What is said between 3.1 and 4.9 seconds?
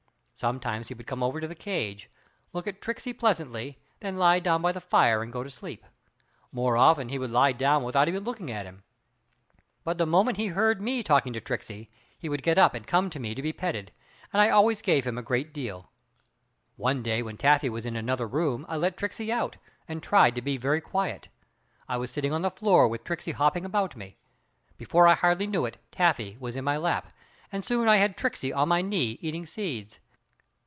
pleasantly, then lie down by the